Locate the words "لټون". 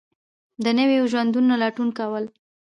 1.61-1.89